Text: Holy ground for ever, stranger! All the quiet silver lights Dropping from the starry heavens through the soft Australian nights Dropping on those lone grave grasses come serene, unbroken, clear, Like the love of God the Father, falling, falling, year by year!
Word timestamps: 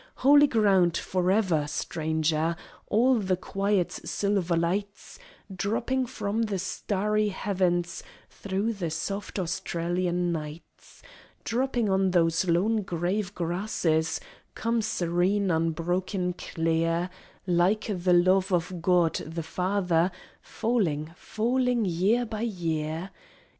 Holy 0.25 0.47
ground 0.47 0.97
for 0.97 1.29
ever, 1.29 1.67
stranger! 1.67 2.55
All 2.87 3.19
the 3.19 3.37
quiet 3.37 3.91
silver 3.91 4.57
lights 4.57 5.19
Dropping 5.55 6.07
from 6.07 6.41
the 6.41 6.57
starry 6.57 7.27
heavens 7.27 8.01
through 8.27 8.73
the 8.73 8.89
soft 8.89 9.37
Australian 9.37 10.31
nights 10.31 11.03
Dropping 11.43 11.87
on 11.87 12.09
those 12.09 12.47
lone 12.49 12.81
grave 12.81 13.35
grasses 13.35 14.19
come 14.55 14.81
serene, 14.81 15.51
unbroken, 15.51 16.33
clear, 16.33 17.11
Like 17.45 17.85
the 17.93 18.13
love 18.13 18.51
of 18.51 18.81
God 18.81 19.13
the 19.17 19.43
Father, 19.43 20.09
falling, 20.41 21.11
falling, 21.15 21.85
year 21.85 22.25
by 22.25 22.41
year! 22.41 23.11